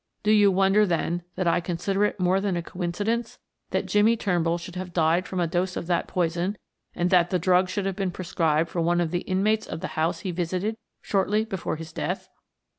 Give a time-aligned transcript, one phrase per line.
[0.23, 3.37] "Do you wonder then, that I consider it more than a coincidence
[3.69, 6.57] that Jimmie Turnbull should have died from a dose of that poison,
[6.95, 9.89] and that the drug should have been prescribed for one of the inmates of the
[9.93, 12.29] house he visited shortly before his death?"